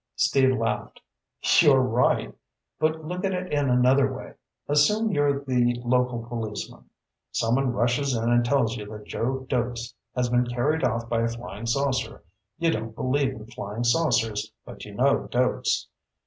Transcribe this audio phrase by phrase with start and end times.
[0.15, 0.99] Steve laughed.
[1.59, 2.33] "You're right.
[2.79, 4.33] But look at it in another way.
[4.67, 6.89] Assume you're the local policeman.
[7.31, 11.27] Someone rushes in and tells you that Joe Doakes has been carried off by a
[11.27, 12.23] flying saucer.
[12.57, 15.85] You don't believe in flying saucers, but you know Doakes.